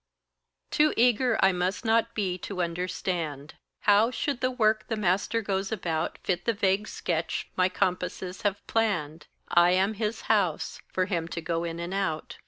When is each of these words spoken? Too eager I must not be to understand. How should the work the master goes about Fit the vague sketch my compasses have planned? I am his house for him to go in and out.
Too 0.71 0.95
eager 0.97 1.37
I 1.43 1.51
must 1.51 1.85
not 1.85 2.15
be 2.15 2.35
to 2.39 2.63
understand. 2.63 3.53
How 3.81 4.09
should 4.09 4.41
the 4.41 4.49
work 4.49 4.87
the 4.87 4.95
master 4.95 5.43
goes 5.43 5.71
about 5.71 6.17
Fit 6.23 6.45
the 6.45 6.53
vague 6.53 6.87
sketch 6.87 7.51
my 7.55 7.69
compasses 7.69 8.41
have 8.41 8.65
planned? 8.65 9.27
I 9.49 9.69
am 9.73 9.93
his 9.93 10.21
house 10.21 10.81
for 10.87 11.05
him 11.05 11.27
to 11.27 11.39
go 11.41 11.63
in 11.63 11.79
and 11.79 11.93
out. 11.93 12.39